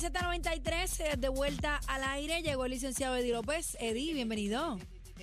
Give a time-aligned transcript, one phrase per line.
[0.00, 3.76] en Z93, eh, de vuelta al aire, llegó el licenciado Eddie López.
[3.80, 4.78] Eddie, bienvenido.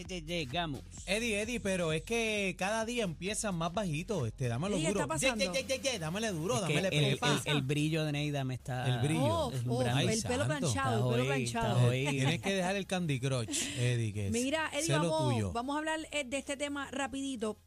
[0.09, 0.81] Llegamos.
[1.05, 4.27] Eddie, Eddie, pero es que cada día empiezan más bajitos.
[4.27, 4.99] Este, dámelo ¿Qué duro.
[4.99, 5.45] está pasando?
[5.53, 7.41] Ye, ye, ye, ye, dámele duro, Es que dámele el, el- pepa.
[7.45, 8.85] el brillo de Neida me está.
[8.93, 9.23] El brillo.
[9.23, 11.89] Oh, oh, el pelo planchado, el pelo planchado.
[11.91, 15.99] Tienes que dejar el Candy Crush, Eddie, que es Mira, Eddie, vamos, vamos a hablar
[16.11, 17.57] eh, de este tema rapidito,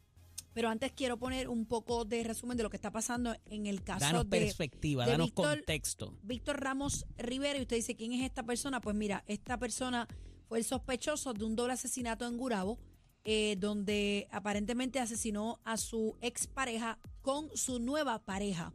[0.53, 3.83] pero antes quiero poner un poco de resumen de lo que está pasando en el
[3.83, 6.17] caso Danos de, perspectiva, de danos Víctor- contexto.
[6.23, 7.57] Víctor Ramos Rivera.
[7.59, 8.81] Y usted dice, ¿quién es esta persona?
[8.81, 10.07] Pues mira, esta persona
[10.47, 12.79] fue el sospechoso de un doble asesinato en Gurabo,
[13.25, 18.73] eh, donde aparentemente asesinó a su expareja con su nueva pareja.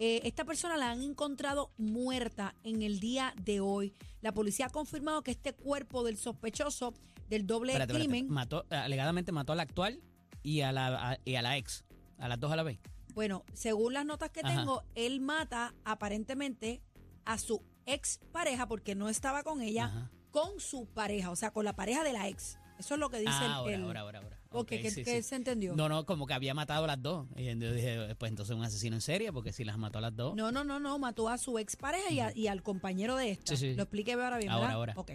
[0.00, 3.92] Eh, esta persona la han encontrado muerta en el día de hoy.
[4.22, 6.94] La policía ha confirmado que este cuerpo del sospechoso
[7.28, 8.10] del doble Espérate, espérate.
[8.10, 10.00] crimen, Mató, alegadamente mató a la actual
[10.44, 11.84] y a la, a- y a la ex.
[12.18, 12.78] A las dos a la vez.
[13.14, 14.54] bueno, según las notas que Ajá.
[14.54, 16.80] tengo, él mata aparentemente
[17.24, 20.10] a su expareja porque no estaba con ella, Ajá.
[20.30, 22.58] con su pareja, o sea, con la pareja de la ex.
[22.78, 24.38] Eso es lo que dice Ah, el- ahora, el, ahora, ahora, ahora.
[24.50, 25.28] Ok, Ok, ¿qué- sí, qué sí.
[25.28, 25.74] se entendió?
[25.76, 27.26] No, no, como que había matado a las dos.
[27.36, 30.14] Y yo dije, pues entonces un asesino en serie, porque si las mató a las
[30.14, 30.34] dos.
[30.36, 33.56] No, no, no, no, mató a su expareja y, a- y al compañero de esta.
[33.56, 33.74] Sí, sí.
[33.74, 34.76] Lo expliqué ahora bien, Ahora, ¿verdad?
[34.76, 34.94] ahora.
[34.96, 35.12] Ok.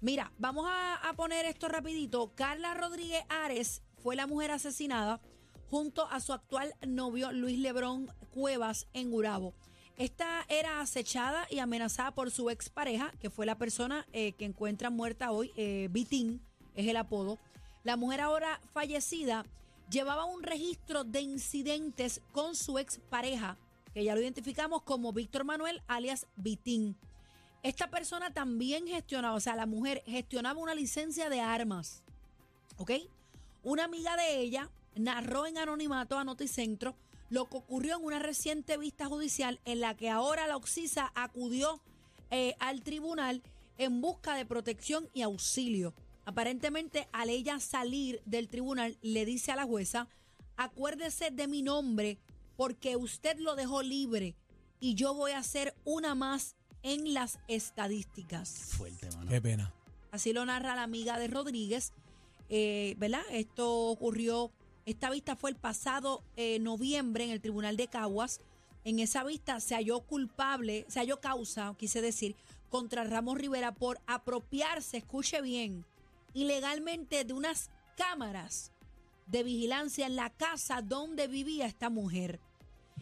[0.00, 2.32] Mira, vamos a, a poner esto rapidito.
[2.34, 5.20] Carla Rodríguez Ares fue la mujer asesinada
[5.70, 9.54] junto a su actual novio Luis Lebrón Cuevas en Gurabo.
[9.96, 14.90] Esta era acechada y amenazada por su expareja, que fue la persona eh, que encuentra
[14.90, 16.42] muerta hoy, eh, Vitín,
[16.74, 17.38] es el apodo.
[17.84, 19.44] La mujer ahora fallecida
[19.90, 23.58] llevaba un registro de incidentes con su expareja,
[23.94, 26.96] que ya lo identificamos como Víctor Manuel, alias Vitín.
[27.62, 32.02] Esta persona también gestionaba, o sea, la mujer gestionaba una licencia de armas.
[32.78, 32.92] ¿Ok?
[33.62, 36.96] Una amiga de ella narró en anonimato a Noticentro
[37.30, 41.80] lo que ocurrió en una reciente vista judicial en la que ahora la Oxisa acudió
[42.30, 43.42] eh, al tribunal
[43.78, 45.94] en busca de protección y auxilio.
[46.24, 50.08] Aparentemente, al ella salir del tribunal, le dice a la jueza,
[50.56, 52.18] acuérdese de mi nombre
[52.56, 54.34] porque usted lo dejó libre
[54.78, 58.74] y yo voy a ser una más en las estadísticas.
[58.76, 59.30] Fuerte, mano.
[59.30, 59.72] Qué pena.
[60.10, 61.92] Así lo narra la amiga de Rodríguez,
[62.54, 63.22] eh, ¿verdad?
[63.30, 64.52] Esto ocurrió,
[64.84, 68.42] esta vista fue el pasado eh, noviembre en el Tribunal de Caguas.
[68.84, 72.36] En esa vista se halló culpable, se halló causa, quise decir,
[72.68, 75.86] contra Ramos Rivera por apropiarse, escuche bien,
[76.34, 78.70] ilegalmente de unas cámaras
[79.28, 82.38] de vigilancia en la casa donde vivía esta mujer.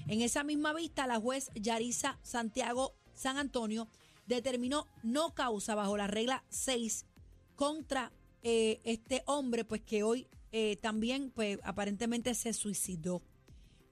[0.06, 3.88] En esa misma vista, la juez Yarisa Santiago San Antonio
[4.26, 7.04] determinó no causa bajo la regla 6
[7.56, 8.12] contra
[8.42, 13.22] eh, este hombre, pues que hoy eh, también, pues aparentemente se suicidó.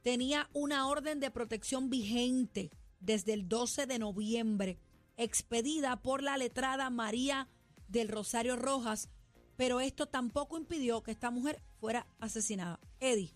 [0.03, 2.71] Tenía una orden de protección vigente
[3.01, 4.79] desde el 12 de noviembre,
[5.17, 7.49] expedida por la letrada María
[7.89, 9.11] del Rosario Rojas,
[9.57, 12.81] pero esto tampoco impidió que esta mujer fuera asesinada.
[13.01, 13.33] Eddie.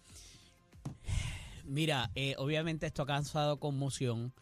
[1.65, 4.33] Mira, eh, obviamente esto ha causado conmoción.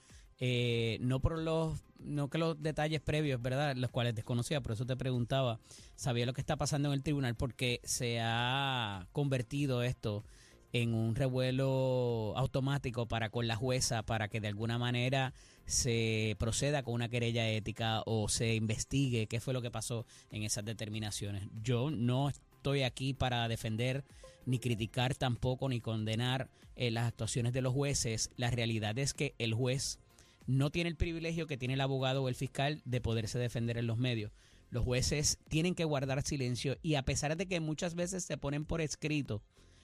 [1.01, 3.77] no por los, no que los detalles previos, ¿verdad?
[3.77, 5.61] Los cuales desconocía, por eso te preguntaba,
[5.95, 10.25] sabía lo que está pasando en el tribunal, porque se ha convertido esto
[10.73, 15.33] en un revuelo automático para con la jueza, para que de alguna manera
[15.67, 20.43] se proceda con una querella ética o se investigue qué fue lo que pasó en
[20.43, 21.49] esas determinaciones.
[21.63, 24.05] Yo no estoy aquí para defender
[24.47, 28.31] ni criticar tampoco ni condenar eh, las actuaciones de los jueces.
[28.37, 29.99] La realidad es que el juez
[30.47, 33.87] no tiene el privilegio que tiene el abogado o el fiscal de poderse defender en
[33.87, 34.33] los medios.
[34.71, 38.65] Los jueces tienen que guardar silencio y a pesar de que muchas veces se ponen
[38.65, 39.43] por escrito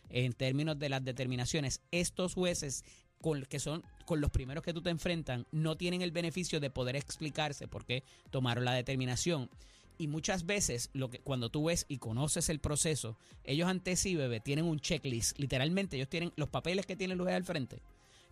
[0.08, 2.84] en términos de las determinaciones, estos jueces
[3.20, 6.70] con, que son con los primeros que tú te enfrentan no tienen el beneficio de
[6.70, 9.50] poder explicarse por qué tomaron la determinación.
[9.98, 14.14] Y muchas veces, lo que, cuando tú ves y conoces el proceso, ellos ante sí,
[14.14, 15.38] bebé, tienen un checklist.
[15.38, 17.80] Literalmente, ellos tienen los papeles que tiene el juez al frente.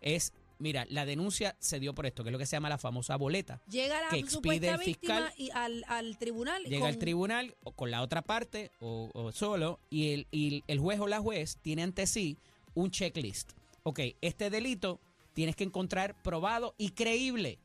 [0.02, 2.78] Es, mira, la denuncia se dio por esto, que es lo que se llama la
[2.78, 3.60] famosa boleta.
[3.70, 5.32] Llega la que expide el fiscal.
[5.36, 6.62] y al, al tribunal.
[6.64, 10.78] Llega al tribunal o con la otra parte o, o solo y el, y el
[10.78, 12.38] juez o la juez tiene ante sí
[12.74, 13.52] un checklist.
[13.82, 15.00] Ok, este delito
[15.34, 17.58] tienes que encontrar probado y creíble.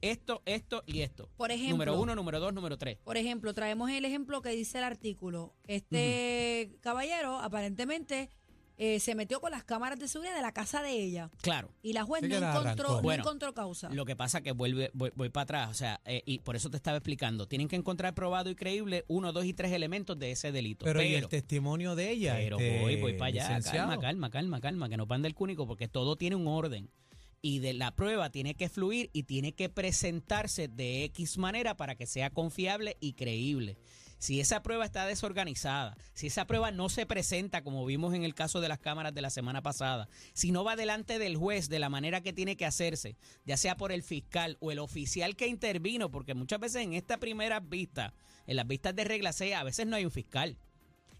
[0.00, 1.30] Esto, esto y esto.
[1.36, 1.72] Por ejemplo.
[1.76, 2.98] Número uno, número dos, número tres.
[3.04, 5.54] Por ejemplo, traemos el ejemplo que dice el artículo.
[5.66, 8.28] Este caballero aparentemente
[8.76, 11.30] eh, se metió con las cámaras de seguridad de la casa de ella.
[11.42, 11.70] Claro.
[11.82, 12.96] Y la juez Sí no que la encontró, arrancó.
[12.96, 13.88] no Bueno, encontró causa.
[13.90, 16.70] Lo que pasa que vuelve, voy, voy para atrás, o sea, eh, y por eso
[16.70, 17.46] te estaba explicando.
[17.46, 20.84] Tienen que encontrar probado y creíble uno, dos y tres elementos de ese delito.
[20.84, 22.34] Pero, Pero, ¿y el testimonio de ella?
[22.36, 23.48] pero este, voy, voy para allá.
[23.48, 23.88] licenciado?
[23.88, 26.90] Calma, calma, calma, calma, que no panda el cúnico, porque todo tiene un orden.
[27.42, 31.94] y de la prueba tiene que fluir y tiene que presentarse de X manera para
[31.94, 33.76] que sea confiable y creíble.
[34.24, 38.34] Si esa prueba está desorganizada, si esa prueba no se presenta como vimos en el
[38.34, 41.78] caso de las cámaras de la semana pasada, si no va delante del juez de
[41.78, 45.46] la manera que tiene que hacerse, ya sea por el fiscal o el oficial que
[45.46, 48.14] intervino, porque muchas veces en esta primera vista,
[48.46, 50.56] en las vistas de regla C, a veces no hay un fiscal.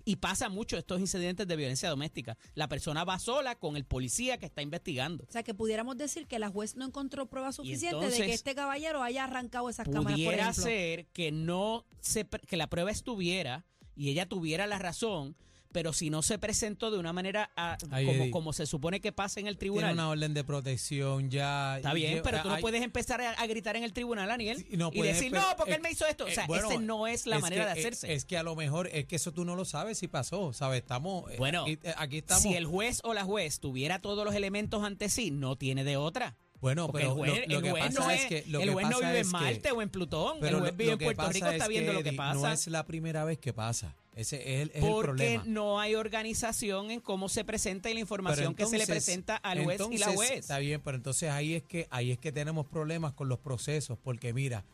[0.04, 2.36] Y pasa mucho estos incidentes de violencia doméstica.
[2.54, 5.24] La persona va sola con el policía que está investigando.
[5.28, 8.54] O sea, que pudiéramos decir que la juez no encontró pruebas suficientes de que este
[8.54, 13.64] caballero haya arrancado esas cámaras, Pudiera ser que no se, que la prueba estuviera
[13.96, 15.36] y ella tuviera la razón,
[15.74, 19.40] pero si no se presentó de una manera ah, Ay, como, se supone que pasa
[19.40, 19.92] en el Tiene tribunal.
[19.94, 21.78] una orden de protección ya.
[21.78, 24.64] Está bien, pero tú no hay- puedes empezar a, a gritar en el tribunal, Daniel,
[24.70, 26.24] no y decir, no, porque eh, él me hizo esto.
[26.24, 28.12] O eh, sea, bueno, esa no es la es manera que, de eh, hacerse.
[28.14, 30.80] Es, que a lo mejor es que eso tú no lo sabes si pasó, ¿sabes?
[30.82, 31.28] Estamos.
[31.32, 32.42] eh, Bueno, aquí, eh, aquí estamos.
[32.44, 35.96] si el juez o la juez tuviera todos los elementos ante sí, no tiene de
[35.96, 36.36] otra.
[36.60, 38.44] bueno, Porque pero el juez, lo, lo el que pasa no, es es, que.
[38.46, 40.44] Lo el que juez no vive en que- Marte o en Plutón.
[40.46, 42.34] el juez vive en Puerto Rico, está es viendo lo que pasa.
[42.40, 43.94] No es la primera vez que pasa.
[44.14, 45.44] Ese es el, es el porque problema.
[45.46, 49.64] no hay organización en cómo se presenta y la información que se le presenta al
[49.64, 50.30] juez y la juez.
[50.30, 53.98] Está bien, pero entonces ahí es que ahí es que tenemos problemas con los procesos,
[54.02, 54.64] porque mira,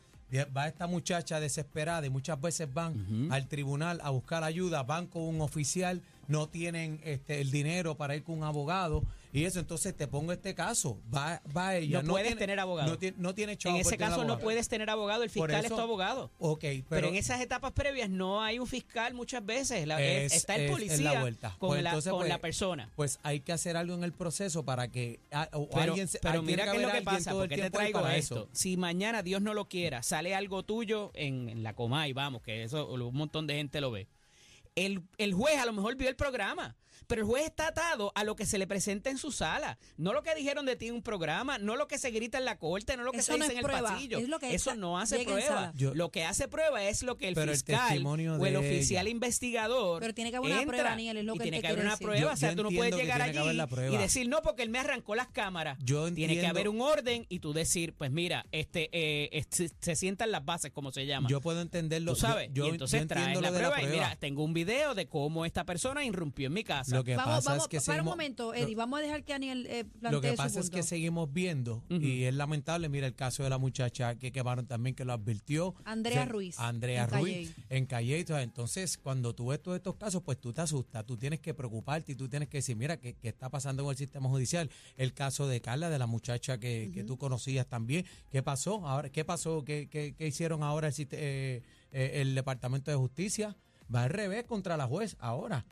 [0.55, 5.23] va esta muchacha desesperada y muchas veces van al tribunal a buscar ayuda, van con
[5.23, 9.95] un oficial, no tienen este el dinero para ir con un abogado y eso, entonces
[9.95, 12.01] te pongo este caso, va, va ella.
[12.01, 12.89] No puedes tiene- tener abogado.
[12.89, 15.75] No tiene, no tiene en ese caso no puedes tener abogado, el fiscal es eso-
[15.75, 16.31] tu abogado.
[16.39, 19.87] Ok, pero, Pero, en esas etapas previas no hay un fiscal muchas veces.
[19.87, 21.55] La- Es- está el es- es policía la vuelta.
[21.59, 22.89] con, Pues la, entonces, con pues, la persona.
[22.95, 26.19] pues hay que hacer algo en el proceso para que ah, o Pero, alguien se-
[26.19, 28.35] pero mira qué es lo que pasa, porque te traigo esto.
[28.43, 28.49] eso.
[28.53, 32.63] Si mañana Dios no lo quiera, sale algo tuyo en, en la Comay, vamos, que
[32.63, 34.07] eso un montón de gente lo ve.
[34.75, 36.77] El, el juez a lo mejor vio el programa,
[37.07, 39.77] pero el juez está atado a lo que se le presenta en su sala.
[39.97, 42.45] No lo que dijeron de ti en un programa, no lo que se grita en
[42.45, 44.17] la corte, no lo que Eso se no dice es en el prueba, pasillo.
[44.19, 45.73] es lo que Eso no hace prueba.
[45.75, 49.11] Yo- lo que hace prueba es lo que el fiscal o el oficial ella.
[49.11, 51.67] investigador Pero tiene que haber una prueba, Daniel, es lo y que él tiene que
[51.67, 52.05] haber una decir.
[52.07, 52.21] prueba.
[52.21, 53.39] Yo- o sea, tú no puedes llegar allí
[53.93, 55.77] y decir, no, porque él me arrancó las cámaras.
[55.83, 59.95] Yo Tiene que haber un orden y tú decir, pues mira, este eh, este, se
[59.97, 61.27] sientan las bases, como se llama.
[61.29, 62.13] Yo puedo entenderlo.
[62.13, 64.95] Tú sabes, yo, y yo entonces lo la de prueba, y mira, tengo un video
[64.95, 66.95] de cómo esta persona irrumpió en mi casa.
[66.95, 69.01] Lo que Vamos, pasa vamos, es que para un seguimos- momento, lo- Eddie, vamos a
[69.03, 72.33] dejar que Daniel eh, plantee Lo que su pasa es que seguimos viendo, y es
[72.33, 75.75] lamentable, mira el caso de la muchacha que quemaron también, que lo advirtió.
[75.85, 78.19] Andrea Ruiz, Andrea en Ruiz, en Calle.
[78.19, 81.53] Entonces, Entonces, cuando tú ves todos estos casos, pues tú te asustas, tú tienes que
[81.53, 84.69] preocuparte y tú tienes que decir, mira, ¿qué, qué está pasando en el sistema judicial?
[84.97, 88.85] El caso de Carla, de la muchacha que, que tú conocías también, ¿qué pasó?
[88.87, 89.63] Ahora, ¿Qué pasó?
[89.65, 91.61] ¿Qué, qué- qué hicieron ahora el, eh,
[91.91, 93.55] eh, el Departamento de Justicia?
[93.93, 95.65] Va al revés contra la juez ahora.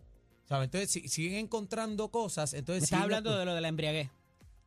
[0.45, 0.65] ¿Sabes?
[0.65, 2.83] Entonces, si, siguen encontrando cosas, Me entonces...
[2.85, 4.09] estás siguen- hablando de lo de la embriaguez,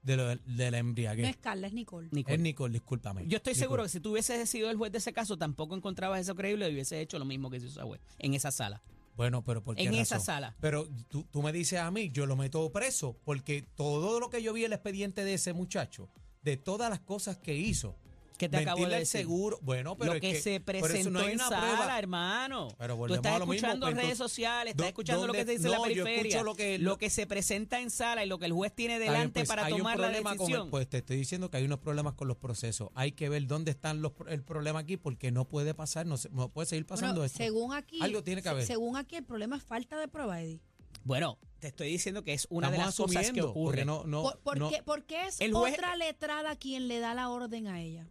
[0.03, 1.25] de, lo de, de la embriaguez.
[1.25, 2.09] No es Carla, es Nicole.
[2.13, 2.35] Nicole.
[2.37, 3.27] Es Nicole, discúlpame.
[3.27, 3.55] Yo estoy Nicole.
[3.65, 6.69] seguro que si tú hubieses sido el juez de ese caso, tampoco encontrabas eso creíble
[6.69, 8.83] y hubieses hecho lo mismo que hizo esa juez en esa sala.
[9.17, 10.57] Bueno, pero ¿por qué En esa sala.
[10.61, 14.43] Pero tú, tú me dices a mí, yo lo meto preso, porque todo lo que
[14.43, 16.09] yo vi en el expediente de ese muchacho,
[16.43, 17.97] de todas las cosas que hizo,
[18.43, 19.21] ¿Qué te acabo de decir?
[19.21, 21.99] seguro, bueno, pero lo es que, se presentó no en una sala, prueba.
[21.99, 22.69] hermano.
[22.79, 25.27] Pero Tú volvemos estás a lo mismo, escuchando pues, redes entonces, sociales, estás ¿dó- escuchando
[25.27, 26.43] lo que se dice en no, la periferia.
[26.43, 28.99] lo que- lo lo- que se presenta en sala y lo que el juez tiene
[28.99, 30.71] bien, delante pues, para hay un tomar la problema con el- decisión.
[30.71, 32.89] pues te estoy diciendo que hay unos problemas con los procesos.
[32.95, 36.29] Hay que ver dónde están los el problema aquí, porque no puede pasar, no, se-
[36.31, 37.39] no puede seguir pasando Bueno, esto.
[37.39, 38.67] según aquí, Algo tiene que haber.
[38.67, 40.61] según aquí el problema es falta de prueba, Eddie.
[41.05, 43.65] Bueno, te estoy diciendo que es una Estamos de las cosas que ocurre.
[43.65, 46.87] porque no, no, ¿Por, por no- qué, por qué es El juez- otra letrada quien
[46.87, 48.07] le da la orden a ella?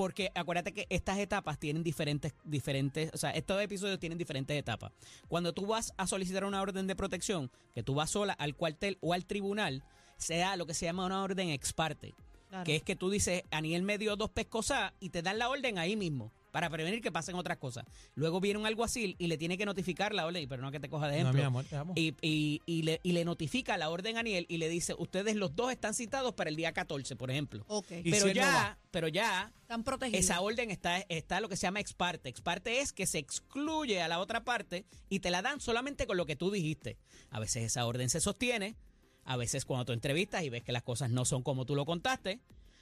[0.00, 4.92] Porque acuérdate que estas etapas tienen diferentes, diferentes, o sea, estos episodios tienen diferentes etapas.
[5.28, 8.96] Cuando tú vas a solicitar una orden de protección, que tú vas sola al cuartel
[9.02, 9.82] o al tribunal,
[10.16, 12.14] se da lo que se llama una orden ex parte,
[12.48, 12.64] Claro.
[12.64, 15.76] que es que tú dices, Aniel me dio dos pescosas y te dan la orden
[15.78, 17.84] ahí mismo para prevenir que pasen otras cosas.
[18.14, 20.88] Luego viene un alguacil y le tiene que notificar la orden, pero no que te
[20.88, 21.40] coja de no, ejemplo.
[21.42, 21.92] mi amor, te amo.
[21.96, 25.36] Y, y- y le, y le notifica la orden a Aniel y le dice, ustedes
[25.36, 27.64] los dos están citados para el día 14, por ejemplo.
[27.68, 30.24] Ok, Y Pero si él no ya, pero ya están protegidos.
[30.24, 32.28] esa orden está, está lo que se llama ex parte.
[32.28, 36.06] Ex parte es que se excluye a la otra parte y te la dan solamente
[36.06, 36.96] con lo que tú dijiste.
[37.30, 38.76] A veces esa orden se sostiene,
[39.24, 41.84] a veces cuando tú entrevistas y ves que las cosas no son como tú lo
[41.86, 42.40] contaste,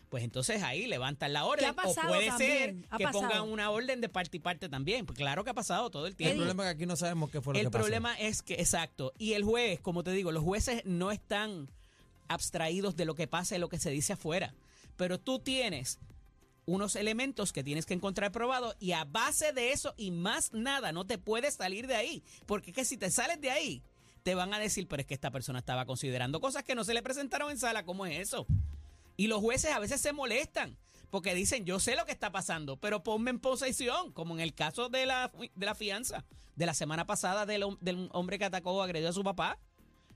[0.09, 1.67] pues entonces ahí levantan la orden.
[1.67, 3.29] ha pasado o puede también, ser que pasado.
[3.29, 5.05] pongan una orden de parte y parte también.
[5.07, 6.37] Pues claro que ha pasado todo el el tiempo.
[6.39, 7.83] problema es que aquí no sabemos qué fue lo El que pasó.
[7.83, 11.69] problema es que, exacto, y el juez, como te digo, los jueces no están
[12.29, 14.55] abstraídos de lo que pasa y lo que se dice afuera,
[14.97, 15.99] pero tú tienes
[16.67, 20.93] unos elementos que tienes que encontrar probados y a base de eso y más nada,
[20.93, 23.83] no te puedes salir de ahí, porque es que si te sales de ahí,
[24.23, 26.93] te van a decir, pero es que esta persona estaba considerando cosas que no se
[26.93, 28.47] le presentaron en sala, ¿cómo es eso?
[29.19, 30.79] Y los jueces a veces se molestan
[31.11, 34.55] porque dicen, yo sé lo que está pasando, pero ponme en posesión, como en el
[34.55, 38.73] caso de la, de la fianza de la semana pasada del, del hombre que atacó
[38.73, 39.59] o agredió a su papá.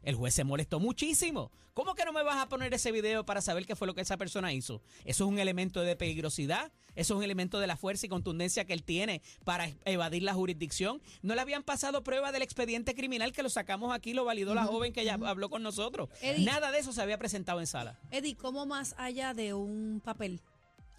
[0.03, 1.51] El juez se molestó muchísimo.
[1.75, 4.03] ¿Cómo que no me vas a poner ese video para saber qué fue lo que
[4.03, 4.83] esa persona hizo?
[5.05, 8.67] Eso es un elemento de peligrosidad, eso es un elemento de la fuerza y contundencia
[8.67, 11.01] que él tiene para evadir la jurisdicción.
[11.23, 14.65] No le habían pasado prueba del expediente criminal que lo sacamos aquí, lo validó la
[14.65, 16.11] joven que ya habló con nosotros.
[16.21, 16.45] Eddie.
[16.45, 17.99] Nada de eso se había presentado en sala.
[18.11, 20.41] Eddie, ¿cómo más allá de un papel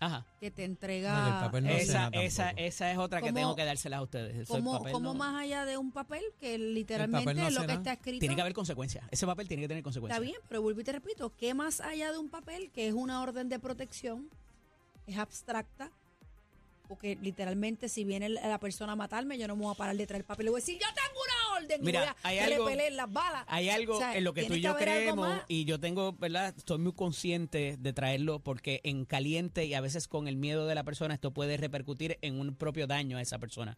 [0.06, 0.26] Ajá.
[0.40, 1.28] que te No, entrega...
[1.40, 2.64] el papel no esa, nada esa, tampoco.
[2.66, 4.36] esa es otra que ¿Cómo- tengo que dárselas a ustedes.
[4.38, 7.74] El ¿Cómo, papel cómo no- más allá de un papel que literalmente no lo que
[7.74, 8.20] está escrito?
[8.20, 9.06] Tiene que haber consecuencias.
[9.12, 10.22] Ese papel tiene que tener Está consecuencias.
[10.22, 13.22] bien, pero vuelvo y te repito, ¿qué más allá de un papel que es una
[13.22, 14.30] orden de protección?
[15.08, 15.92] Es abstracta.
[16.94, 20.20] Porque literalmente si viene la persona a matarme, yo no me voy a parar detrás
[20.20, 20.46] del papel.
[20.46, 23.12] Le voy a decir, yo tengo una orden Mira, y voy a hay algo- las
[23.12, 23.46] balas.
[23.48, 26.54] Hay algo O sea, en lo que tú y yo creemos y yo tengo, ¿verdad?
[26.56, 30.76] Estoy muy consciente de traerlo porque en caliente y a veces con el miedo de
[30.76, 33.76] la persona esto puede repercutir en un propio daño a esa persona.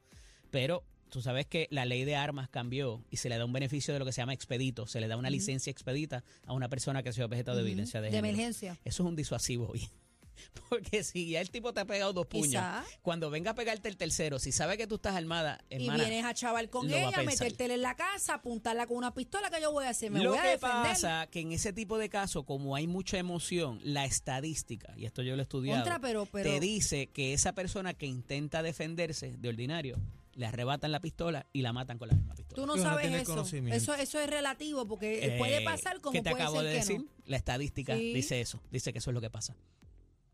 [0.52, 3.94] Pero tú sabes que la ley de armas cambió y se le da un beneficio
[3.94, 7.02] de lo que se llama expedito, se le da una licencia expedita a una persona
[7.02, 8.28] que sea objeto de Ujú, violencia de, de género.
[8.28, 8.78] emergencia.
[8.84, 9.90] Eso es un disuasivo bien.
[10.70, 12.84] Porque si ya el tipo te ha pegado dos puños, Quizá.
[13.02, 16.34] cuando venga a pegarte el tercero, si sabe que tú estás armada, Y vienes a
[16.34, 17.26] chaval con a ella, pensar.
[17.26, 20.12] metértela en la casa, apuntarla con una pistola, que yo voy a hacer?
[20.12, 20.82] Me Lo voy a que defender.
[20.84, 25.22] pasa que en ese tipo de casos, como hay mucha emoción, la estadística, y esto
[25.22, 29.36] yo lo he estudiado, Contra, pero- pero- te dice que esa persona que intenta defenderse
[29.38, 29.98] de ordinario,
[30.34, 32.56] le arrebatan la pistola y la matan con la misma pistola.
[32.62, 33.42] Tú no sabes eso.
[33.72, 36.72] Eso eso es relativo porque Eh, puede pasar como ¿Qué te puede acabo ser de
[36.74, 36.98] que decir?
[37.00, 37.06] no.
[37.26, 38.14] La estadística Sí.
[38.14, 39.56] dice eso, dice que eso es lo que pasa.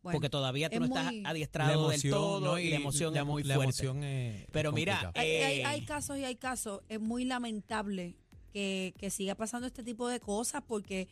[0.03, 2.57] Bueno, Porque todavía tú es no estás muy- adiestrado del todo ¿no?
[2.59, 3.69] y, la emoción la, es muy la fuerte.
[3.85, 5.21] emoción es- Pero es mira, complicada.
[5.23, 6.81] Hay, hay- Eh, hay casos y hay casos.
[6.89, 8.15] Es muy lamentable
[8.51, 11.07] que, que siga pasando este tipo de cosas porque,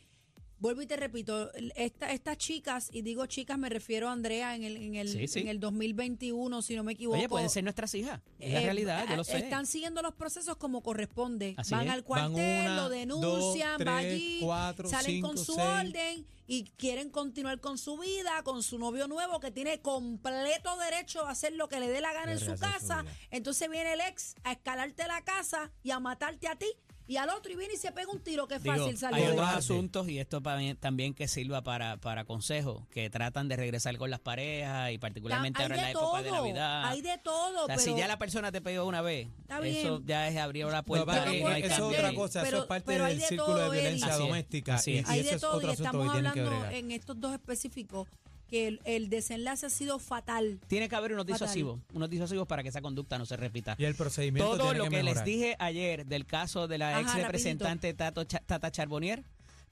[0.60, 4.62] vuelvo y te repito, esta, estas chicas, y digo chicas, me refiero a Andrea en
[4.62, 5.40] el, en el, Sí, sí.
[5.40, 7.18] En el 2021, si no me equivoco.
[7.18, 8.20] Oye, pueden ser nuestras hijas.
[8.38, 9.38] Es la eh, realidad, yo lo sé.
[9.38, 11.54] Están siguiendo los procesos como corresponde.
[11.56, 11.92] Así Van es.
[11.92, 15.66] al Van cuartel, una, lo denuncian, dos, va tres, allí, cuatro, salen con su seis.
[15.66, 21.24] orden y quieren continuar con su vida, con su novio nuevo que tiene completo derecho
[21.26, 23.04] a hacer lo que le dé la gana en su casa.
[23.30, 26.66] Entonces viene el ex a escalarte la casa y a matarte a ti
[27.10, 28.46] y al otro y viene y se pega un tiro.
[28.46, 30.40] Qué Digo, fácil salir hay de otros asuntos y esto
[30.78, 35.58] también que sirva para, para consejos que tratan de regresar con las parejas y particularmente
[35.58, 36.84] hay ahora en la época de Navidad.
[36.86, 39.58] Hay de todo, O sea, pero si ya la persona te pegó una vez, Está
[39.66, 42.14] eso ya es abrir la que puerta es que que no hay eso es otra
[42.14, 44.90] cosa, Pero- eso es parte del de círculo todo, de violencia Así es, doméstica así
[44.92, 45.08] y, es.
[45.08, 47.32] y hay eso de es todo otro y estamos que que hablando en estos dos
[47.32, 48.06] específicos
[48.50, 50.58] que el, el desenlace ha sido fatal.
[50.66, 51.34] Tiene que haber unos Fatal.
[51.38, 53.76] disuasivos, unos disuasivos para que esa conducta no se repita.
[53.78, 56.98] Y el procedimiento Todo tiene lo que, que, les dije ayer del caso de la
[56.98, 59.22] Ajá, ex representante Tato Tata Charbonnier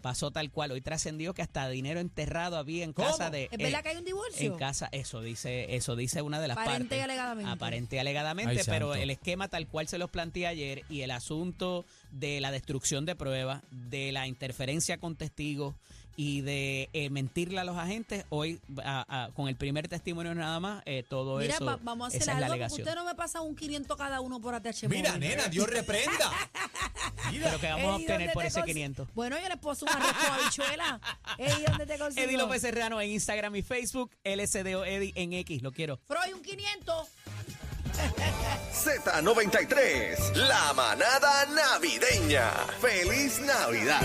[0.01, 0.71] pasó tal cual.
[0.71, 3.09] Hoy trascendió que hasta dinero enterrado había en ¿Cómo?
[3.09, 4.53] casa de ¿Es verdad eh, que hay un divorcio?
[4.53, 6.99] en casa, eso dice, eso dice una de las Aparente partes.
[6.99, 7.51] y alegadamente.
[7.51, 9.03] Aparente y alegadamente, Ay, pero santo.
[9.03, 13.17] el esquema tal cual se los planteé ayer y el asunto de la destrucción de
[13.17, 15.75] pruebas, de la interferencia con testigos
[16.21, 20.59] y de eh, mentirle a los agentes, hoy a- a- con el primer testimonio nada
[20.59, 22.81] más, eh, todo Mira, eso, va- vamos a hacer esa es la algo alegación.
[22.81, 25.21] usted no me pasa un 500 cada uno por ATH Mira, móvil.
[25.29, 26.33] nena, Dios reprenda.
[27.31, 29.09] Pero que vamos a obtener ¿dónde por ese cons- 500.
[29.15, 31.01] Bueno, yo le puedo arroz con habichuela.
[31.39, 32.27] Ey, ¿dónde te consigo?
[32.27, 36.01] Eddie López Serrano en Instagram y Facebook, LSDO Eddie en X, lo quiero.
[36.09, 37.09] Freud, un 500.
[38.73, 42.51] Z93, la manada navideña.
[42.81, 44.01] ¡Feliz Navidad!